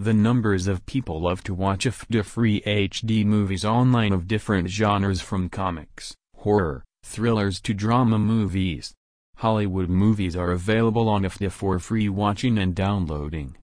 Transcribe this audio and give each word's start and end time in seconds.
The 0.00 0.14
numbers 0.14 0.66
of 0.66 0.86
people 0.86 1.20
love 1.20 1.44
to 1.44 1.52
watch 1.52 1.84
afdah 1.84 2.24
free 2.24 2.62
HD 2.62 3.22
movies 3.22 3.66
online 3.66 4.14
of 4.14 4.26
different 4.26 4.70
genres 4.70 5.20
from 5.20 5.50
comics, 5.50 6.16
horror, 6.36 6.86
thrillers 7.04 7.60
to 7.60 7.74
drama 7.74 8.18
movies. 8.18 8.94
Hollywood 9.36 9.90
movies 9.90 10.34
are 10.34 10.52
available 10.52 11.06
on 11.06 11.24
afdah 11.24 11.52
for 11.52 11.78
free 11.78 12.08
watching 12.08 12.56
and 12.56 12.74
downloading. 12.74 13.56